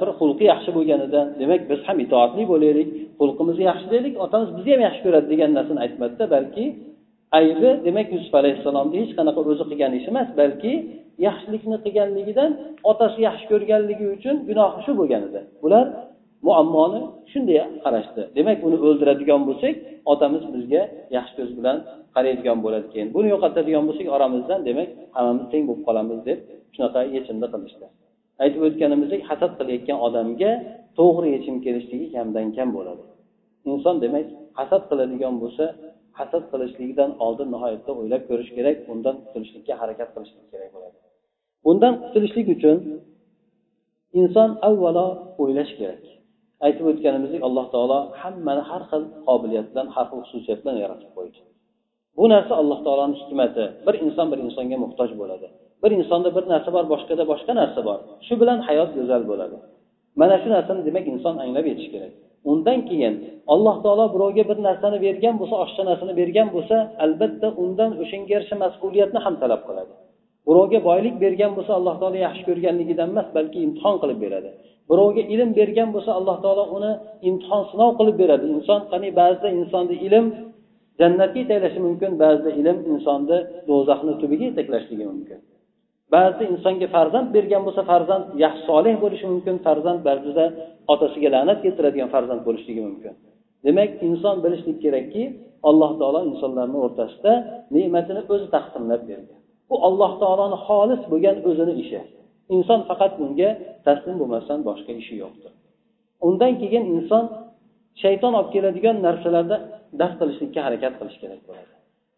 [0.00, 2.88] bir xulqi yaxshi bo'lganidan demak biz ham itoatli bo'laylik
[3.20, 6.64] xulqimizni yaxshi deylik otamiz bizni ham yaxshi ko'radi degan narsani aytmadida balki
[7.38, 10.72] aybi demak yusuf alayhissalomni hech qanaqa o'zi qilgan ishi emas balki
[11.26, 12.50] yaxshilikni qilganligidan
[12.90, 15.40] otasi yaxshi ko'rganligi uchun gunohi shu bo'lganida.
[15.62, 15.86] Bular
[16.46, 17.00] muammoni
[17.32, 18.22] shunday qarashdi.
[18.38, 19.74] Demak uni o'ldiradigan bo'lsak
[20.12, 20.82] otamiz bizga
[21.16, 21.76] yaxshi ko'z bilan
[22.14, 23.08] qaraydigan bo'ladi keyin.
[23.16, 26.38] Buni yo'qotadigan bo'lsak oramizdan demak hammamiz teng bo'lib qolamiz deb
[26.74, 27.86] shunaqa yechimni qilishdi.
[28.42, 30.50] Aytib o'tganimizdek hasad qilayotgan odamga
[30.98, 33.04] to'g'ri yechim kelishligi kamdan kam bo'ladi.
[33.72, 34.26] Inson demak
[34.58, 35.64] hasad qiladigan bo'lsa
[36.18, 40.96] hasad qilishligidan oldin nihoyatda o'ylab ko'rish kerak undan qutulishlikka harakat qilishlik kerak bo'ladi.
[41.64, 42.76] Bundan qutulishlik uchun
[44.20, 45.06] inson avvalo
[45.42, 46.04] o'ylash kerak.
[46.66, 51.38] Aytib o'tganimizdek alloh taolo hammani har xil qobiliyat bilan har xil xususiyat bilan yaratib qo'ydi.
[52.24, 53.64] Bu narsa alloh taoloni hikmati.
[53.86, 55.46] Bir inson bir insonga muhtoj bo'ladi.
[55.82, 57.98] Bir insonda bir narsa bor boshqada boshqa narsa bor.
[58.26, 59.56] Shu bilan hayot go'zal bo'ladi.
[60.20, 62.12] Mana shu narsani demak inson anglab yetishi kerak.
[62.50, 63.14] Undan keyin
[63.54, 68.56] alloh taolo birovga bir narsani bergan bo'lsa oshcha narsani bergan bo'lsa albatta undan o'shanga yarasha
[68.64, 69.92] mas'uliyatni ham talab qiladi.
[70.48, 74.50] Birovga boylik bergan bo'lsa alloh taolo yaxshi ko'rganligidan emas balki imtihon qilib beradi.
[74.90, 76.92] Birovga ilm bergan bo'lsa alloh taolo uni
[77.28, 78.44] imtihon sinov qilib beradi.
[78.56, 80.26] Inson qani ba'zida insonda ilm
[81.00, 82.10] jannatga yetaklashi mumkin.
[82.22, 85.38] Ba'zida ilm insonni do'zaxni tubiga yetaklashligi mumkin.
[86.14, 89.56] Ba'zida insonga farzand bergan bo'lsa farzand yaxshi solih bo'lishi mumkin.
[89.66, 90.44] Farzand ba'zida
[90.92, 93.14] otasiga la'nat keltiradigan farzand bo'lishligi mumkin.
[93.64, 95.22] Demak inson bilishlik kerakki
[95.68, 97.32] alloh taolo insonlarni o'rtasida
[97.74, 99.40] ne'matini o'zi taqsimlab bergan.
[99.68, 102.00] Bu alloh taoloni xolis bo'lgan o'zini ishi.
[102.56, 103.50] Inson faqat bunga
[103.86, 105.52] taslim bo'lmasdan boshqa ishi yo'qdir.
[106.26, 107.24] Undan keyin inson
[108.02, 109.56] shayton olib keladigan narsalarda
[110.00, 111.70] daf qilishlikka harakat qilish kerak bo'ladi.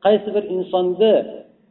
[0.05, 1.13] Qaysi bir insonni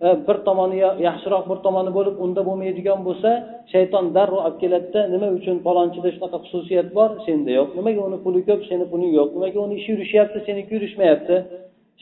[0.06, 3.30] e, bir tomoni yaxshiroq bir tomoni bo'lib unda bo'lmaydigan bo'lsa
[3.74, 7.10] shayton darrov olib keladida nima uchun palonchida shunaqa xususiyat bor?
[7.28, 7.70] Senda yo'q.
[7.80, 9.30] Nimaga uni puli ko'p seni puling yo'q.
[9.38, 11.36] Nimaga uni ishi yurishyapti seniki yurishmayapti?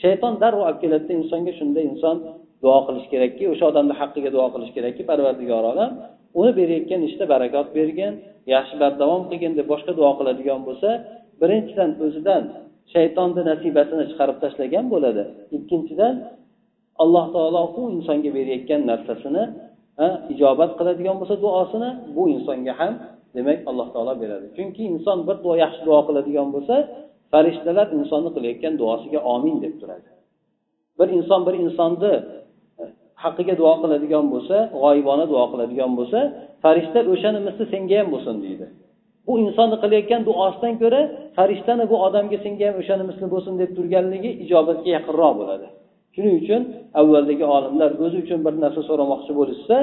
[0.04, 2.18] Shayton darrov olib keladida insonga shunda inson
[2.64, 5.92] duo qilish kerakki o'sha odamni haqqiga duo qilish kerakki parvardigor olam
[6.40, 8.14] uni berayotgan ishda barakot bergin
[8.54, 10.90] yaxshi bardavom qilgin deb boshqa duo qiladigan bo'lsa
[11.44, 12.44] birinchidan o'zidan
[12.94, 15.24] shaytonni nasibasini chiqarib tashlagan bo'ladi.
[15.58, 16.16] Ikkinchidan
[17.04, 19.44] alloh taolo u insonga berayotgan narsasini
[20.34, 22.94] ijobat qiladigan bo'lsa duosini bu insonga ham
[23.36, 24.46] demak alloh taolo beradi.
[24.58, 26.76] Chunki inson bir duo yaxshi duo qiladigan bo'lsa
[27.32, 30.10] farishtalar insonni qilayotgan duosiga omin deb turadi.
[31.00, 32.14] Bir inson bir insonni
[32.82, 32.84] e,
[33.24, 36.20] haqqiga duo qiladigan bo'lsa g'oyibona duo qiladigan bo'lsa
[36.64, 38.66] farishta o'shani misli senga ham bo'lsin deydi.
[39.28, 41.02] Bu insonni qilayotgan duosidan ko'ra
[41.38, 45.68] farishtani bu odamga senga ham o'shani misli bo'lsin deb turganligi ijobatga yaqinroq bo'ladi.
[46.16, 46.62] Shuning uchun
[47.00, 49.78] avvaldagi olimlar o'zi uchun bir narsa so'ramoqchi bo'lishsa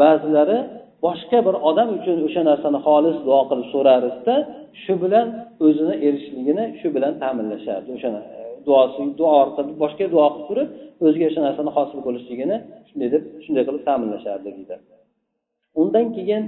[0.00, 0.58] ba'zilari
[1.06, 4.34] boshqa bir odam uchun o'sha narsani xolis duo qilib so'rarizda
[4.82, 5.26] shu bilan
[5.66, 7.88] o'zini erishishligini shu bilan ta'minlashardi.
[7.96, 8.08] O'sha
[8.38, 10.68] e, duosi duo orqali boshqa duo qilib turib
[11.06, 12.56] o'ziga o'sha narsani hosil bo'lishligini
[12.88, 14.74] shunday deb shunday qilib ta'minlashardi deydi.
[15.80, 16.42] Undan keyin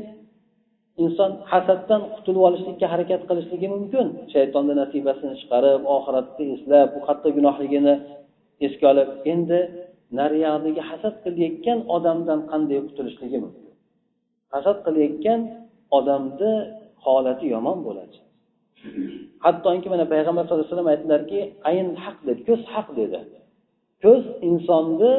[1.02, 4.06] inson hasaddan qutulib olishlikka harakat qilishligi mumkin.
[4.34, 7.94] Shaytonni nasibasini chiqarib oxiratni eslab bu hatto gunohligini
[8.66, 9.58] esga olib endi
[10.20, 13.72] nariyog'dagi hasad qilayotgan odamdan qanday qutulishligi mumkin?
[14.54, 15.40] Hasad qilayotgan
[15.98, 16.52] odamni
[17.04, 18.16] holati yomon bo'ladi.
[19.44, 23.18] Hattoki mana payg'ambar sallallohu alayhi vasallam aytdilarki ayn haq dedi ko'z haq dedi.
[24.02, 25.12] Ko'z insonni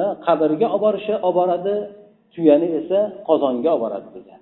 [0.00, 1.74] e, qabrga olib borishi olib boradi
[2.34, 4.40] tuyani esa qozonga olib boradi degan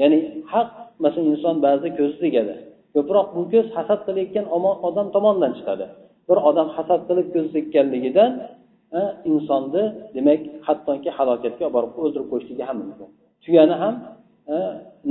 [0.00, 0.18] ya'ni
[0.52, 0.68] haq
[1.04, 2.54] masalan inson ba'zida ko'zi tegadi.
[2.94, 4.46] Ko'proq bu ko'z hasad qilayotgan
[4.88, 5.86] odam tomonidan chiqadi.
[6.28, 8.30] Bir odam hasad qilib ko'zi tekkanligidan
[9.30, 9.84] insonni
[10.16, 13.08] demak hattoki halokatga olib borib o'ldirib qo'yishligi ham mumkin.
[13.44, 13.94] Tuyani ham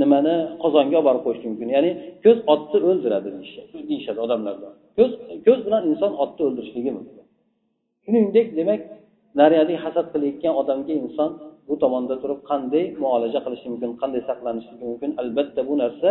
[0.00, 1.68] nimani qozonga olib borib qo'yishi mumkin.
[1.76, 1.90] Ya'ni
[2.24, 3.28] ko'z otni o'ldiradi
[3.90, 5.10] deyishadi odamlarda ko'z
[5.46, 7.24] ko'z bilan inson otni o'ldirishligi mumkin.
[8.04, 8.80] Shuningdek demak
[9.40, 11.30] naryadi hasad qilayotgan odamga inson
[11.68, 16.10] bu tomonda turib qanday muolaja qilish mumkin qanday saqlanish mumkin albatta bu narsa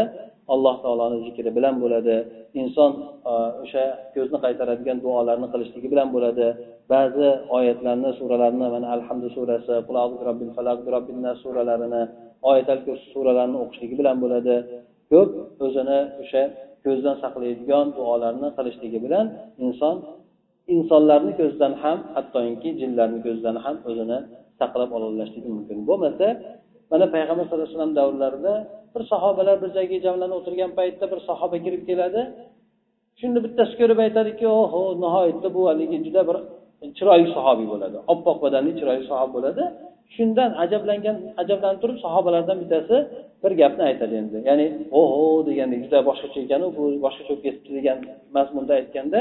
[0.53, 2.15] alloh taoloni zikri bilan bo'ladi.
[2.61, 2.91] Inson
[3.31, 3.83] e, o'sha
[4.15, 6.47] ko'zni qaytaradigan duolarni qilishligi bilan bo'ladi.
[6.93, 9.73] Ba'zi oyatlarni suralarni mana alhamdu surasi
[10.27, 12.03] robbil falaq robbil nas suralarini
[12.49, 14.55] oyatal kursi suralarini o'qishligi bilan bo'ladi.
[15.11, 15.31] Ko'p
[15.65, 16.43] o'zini o'sha
[16.85, 19.25] ko'zdan saqlaydigan duolarni qilishligi bilan
[19.65, 19.95] inson
[20.75, 24.19] insonlarni ko'zidan ham hattoki jinlarni ko'zidan ham o'zini
[24.59, 25.77] saqlab olaverishligi mumkin.
[25.89, 26.27] Bo'lmasa
[26.91, 28.53] mana payg'ambar sallallohu alayhi vasallam davrlarida
[28.93, 32.21] bir sahobalar bir joyga jamlanib o'tirgan paytda bir sahoba kirib keladi.
[33.19, 36.37] Shunda bittasi ko'rib aytadiki oho nihoyatda bu haligi juda bir
[36.97, 37.97] chiroyli sahobiy bo'ladi.
[38.13, 39.63] Oppoq badanli chiroyli sahob bo'ladi.
[40.15, 42.97] Shundan ajablangan ajablanib turib sahobalardan bittasi
[43.43, 44.37] bir gapni aytadi endi.
[44.49, 44.65] Ya'ni
[44.99, 47.97] oho degandek juda boshqacha ekanu bu boshqacha bo'lib ketibdi degan
[48.35, 49.19] mazmunda aytganda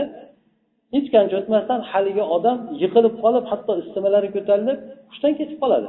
[0.96, 4.78] hech qancha o'tmasdan haligi odam yiqilib qolib hatto istimalari ko'tarilib
[5.11, 5.88] hushdan ketib qoladi.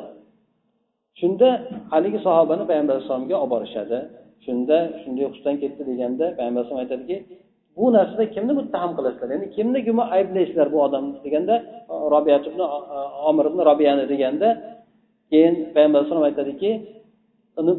[1.20, 1.48] Shunda
[1.94, 3.98] haligi sahobani payg'ambar alayhissalomga olib borishadi.
[4.46, 7.18] Shunda shunday hushdan ketdi deganda payg'ambar alayhisalom aytadiki
[7.78, 9.28] bu narsada kimni muttaham qilasizlar?
[9.36, 11.16] Ya'ni kimni gumon ayblaysizlar bu odamni?
[11.26, 11.56] deganda
[12.14, 12.62] robiya ibn
[13.30, 14.48] omir ibn robiyani deganda
[15.32, 16.72] keyin payg'ambar alayhisalom aytadiki
[17.60, 17.74] uni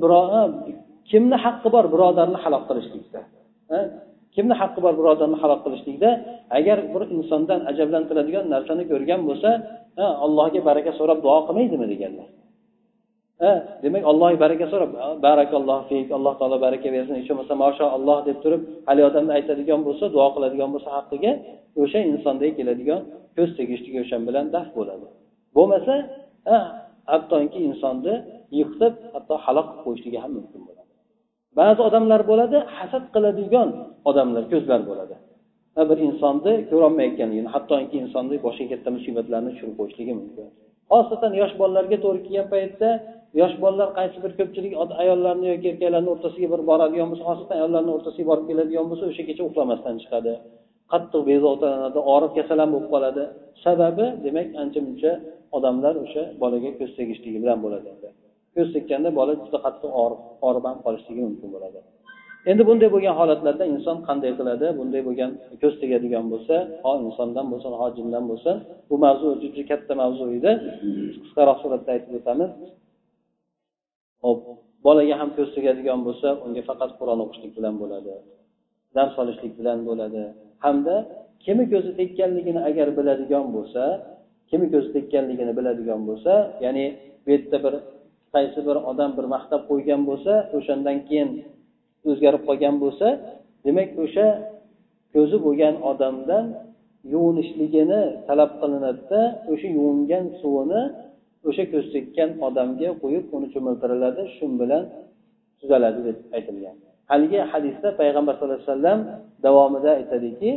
[1.11, 3.21] kimni haqqi bor birodarni halok qilishlikda?
[4.39, 6.11] Kimni haqqi bor birodarni halok qilishlikda
[6.59, 9.51] agar bir insondan ajablantiradigan narsani ko'rgan bo'lsa
[10.27, 12.29] allohga baraka so'rab duo qilmaydimi deganlar.
[13.85, 14.91] Demak allohga baraka so'rab
[15.27, 20.05] barakalloh fik alloh taolo baraka bersin hech bo'lmasa mashaalloh deb turib haligi odamni aytadigan bo'lsa
[20.15, 21.33] duo qiladigan bo'lsa haqqiga
[21.83, 23.01] o'sha insondagi keladigan
[23.37, 25.07] ko'z tegishligi o'sha bilan daf bo'ladi.
[25.57, 25.95] Bo'lmasa
[27.13, 28.15] hattoki insonni
[28.59, 30.78] yiqitib hatto halok qilib qo'yishligi ham mumkin bo'ladi.
[31.61, 33.69] Ba'zi odamlar bo'ladi hasad qiladigan
[34.11, 35.15] odamlar ko'zlar bo'ladi.
[35.91, 40.47] Bir insonni ko'rolmayotganligini hattoki insonni boshiga katta musibatlarni tushirib qo'yishligi mumkin.
[40.93, 42.91] Xosatan yosh bolalarga to'g'ri kelgan paytda
[43.41, 48.27] yosh bolalar qaysi bir ko'pchilik ayollarni yoki erkaklarni o'rtasiga bir boradigan bo'lsa xosatan ayollarni o'rtasiga
[48.31, 50.33] borib keladigan bo'lsa o'sha kecha uxlamasdan chiqadi.
[50.93, 53.25] Qattiq bezovtalanadi og'rib kasal ham bo'lib qoladi.
[53.65, 55.13] Sababi demak ancha muncha
[55.57, 57.91] odamlar o'sha bolaga ko'z tegishligi bilan bo'ladi.
[58.59, 59.91] Ko'z tekkanda bola juda qattiq
[60.47, 61.81] og'rib ham qolishligi mumkin bo'ladi.
[62.51, 64.67] Endi bunday bo'lgan holatlarda inson qanday qiladi?
[64.79, 65.31] Bunday bo'lgan
[65.63, 68.57] ko'z tegadigan bo'lsa ho insondan bo'lsin ho jindan bo'lsin
[68.89, 70.53] bu mavzu juda katta mavzu edi.
[71.23, 72.51] Qisqaroq suratda aytib o'tamiz.
[74.25, 74.39] Hop
[74.87, 78.15] bolaga ham ko'z tegadigan bo'lsa unga faqat qur'on o'qishlik bilan bo'ladi
[78.97, 80.23] dars olishlik bilan bo'ladi.
[80.65, 80.97] Hamda
[81.45, 83.83] kimi ko'zi tekkanligini agar biladigan bo'lsa
[84.51, 86.33] kimi ko'zi tekkanligini biladigan bo'lsa
[86.65, 86.87] ya'ni
[87.25, 87.75] bu yerda bir
[88.35, 91.31] qaysi bir odam bir maqtab qo'ygan bo'lsa o'shandan keyin
[92.11, 93.07] o'zgarib qolgan bo'lsa
[93.65, 94.27] demak o'sha
[95.15, 96.45] ko'zi bo'lgan odamdan
[97.13, 99.21] yuvinishligini talab qilinadida
[99.53, 100.83] o'sha yuvingan suvini
[101.49, 104.85] o'sha ko'z tekkan odamga qo'yib uni cho'miltiriladi shu bilan
[105.61, 106.77] tuzaladi deb aytilgan.
[107.11, 109.01] Haligi hadisda payg'ambar sallallohu alayhi vasallam
[109.47, 110.51] davomida aytadiki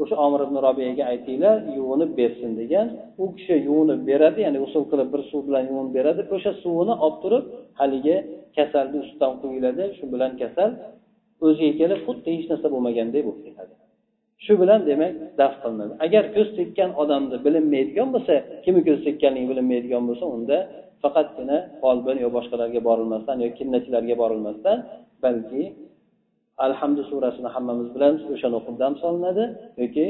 [0.00, 2.86] o'sha omir ibn robiyaga aytinglar yuvinib bersin degan.
[3.22, 6.20] U kishi yuvinib beradi ya'ni usul qilib bir suv bilan yuvinib beradi.
[6.36, 7.44] O'sha suvini olib turib
[7.80, 8.16] haligi
[8.56, 9.84] kasalni ustidan quyiladi.
[9.96, 10.70] Shu bilan kasal
[11.46, 13.74] o'ziga kelib xuddi hech narsa bo'lmaganday bo'lib ketadi
[14.44, 15.92] shu bilan demak daf qilinadi.
[16.06, 20.56] Agar ko'z tekkan odamni bilinmaydigan bo'lsa kimni ko'z tekkanligi bilinmaydigan bo'lsa unda
[21.02, 24.78] faqatgina folbin yo boshqalarga borilmasdan yo kinnachilarga borilmasdan
[25.24, 25.62] balki
[26.66, 29.44] alhamdu surasini hammamiz bilamiz o'shani o'qib dam solinadi.
[29.82, 30.06] Yoki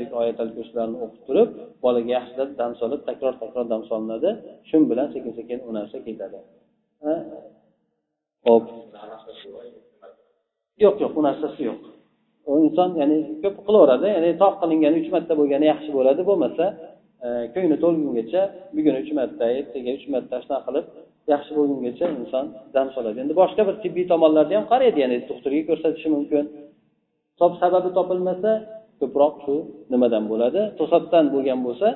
[0.00, 1.48] yoki oyatal kurslarni o'qib turib
[1.84, 4.30] bolaga yaxshilab dam solib takror takror dam solinadi.
[4.68, 6.38] Shu bilan sekin sekin u narsa ketadi.
[8.46, 8.64] Ho'p
[10.84, 11.80] yo'q yo'q u narsasi yo'q.
[12.50, 16.64] U inson ya'ni ko'p qilaveradi ya'ni toq qilingani uch marta bo'lgani yaxshi bo'ladi bo'lmasa
[17.24, 18.42] e, ko'ngli to'lgungacha
[18.76, 20.86] bugun uch marta ertaga uch marta shunaqa qilib
[21.32, 23.18] yaxshi bo'lgungacha inson dam soladi.
[23.24, 24.98] Endi boshqa bir tibbiy tomonlarni ham qaraydi.
[25.04, 26.44] Ya'ni doktorga ko'rsatishi mumkin.
[27.62, 28.50] Sababi topilmasa
[29.00, 29.54] ko'proq shu
[29.92, 30.60] nimadan bo'ladi?
[30.78, 31.88] To'satdan bo'lgan bo'lsa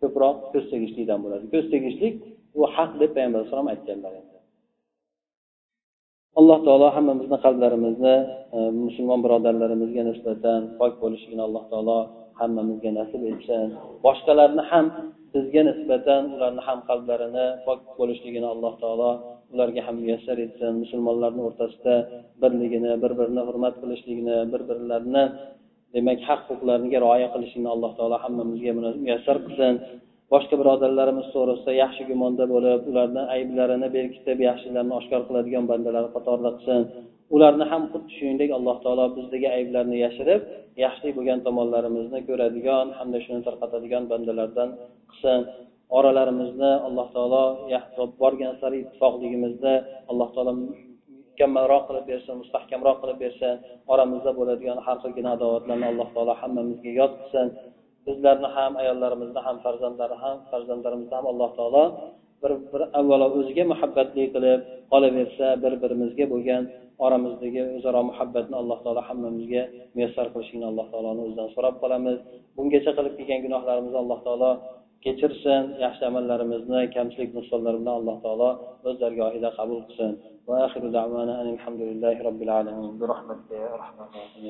[0.00, 1.44] ko'proq ko'z tegishlikdan bo'ladi.
[1.52, 2.14] Ko'z tegishlik
[2.56, 4.12] bu haq deb payg'ambar alayhisalom aytganlar
[6.40, 8.16] alloh taolo hammamizni qalblarimizni
[8.56, 11.98] e, musulmon birodarlarimizga nisbatan pok bo'lishligini alloh taolo
[12.40, 13.66] hammamizga nasib etsin.
[14.06, 14.86] Boshqalarni ham
[15.34, 19.10] bizga nisbatan ularni ham qalblarini pok bo'lishligini alloh taolo
[19.54, 20.72] ularga ham muyassar etsin.
[20.82, 21.94] Musulmonlarni o'rtasida
[22.42, 25.24] birligini bir birini hurmat qilishligini bir birlarini
[25.94, 29.74] demak haq huquqlariga rioya qilishlikni alloh taolo hammamizga muyassar qilsin.
[30.32, 36.80] Boshqa birodarlarimiz to'g'risida yaxshi gumonda bo'lib ularni ayblarini berkitib yaxshilarni oshkor qiladigan bandalar qatorida qilsin.
[37.34, 40.40] Ularni ham xuddi shuningdek alloh taolo bizdagi ayblarni yashirib
[40.84, 44.68] yaxshi bo'lgan tomonlarimizni ko'radigan hamda shuni tarqatadigan bandalardan
[45.10, 45.40] qilsin.
[45.98, 47.44] Oralarimizni alloh taolo
[48.22, 49.74] borgan sari ittifoqligimizni
[50.10, 53.54] alloh taolo mukammalroq qilib bersin mustahkamroq qilib bersin.
[53.92, 57.46] Oramizda bo'ladigan har xil adovatlarni alloh taolo hammamizga yod qilsin.
[58.06, 61.84] Bizlarni ham ayollarimizni ham farzandlari ham farzandlarimizni ham alloh taolo
[62.42, 64.60] bir bir avvalo o'ziga muhabbatli qilib
[64.92, 66.62] qolaversa bir birimizga bo'lgan
[67.04, 69.62] oramizdagi o'zaro muhabbatni alloh taolo hammamizga
[69.94, 72.18] muyassar qilishini alloh taoloni o'zidan so'rab qolamiz.
[72.56, 74.50] Bungacha qilib kelgan gunohlarimizni alloh taolo
[75.04, 78.50] kechirsin yaxshi amallarimizni kamchilik nuqsonlar bilan alloh taolo
[78.88, 80.12] o'z dargohida qabul qilsin.
[80.48, 82.90] Va alhamdulillahi robbil alamin.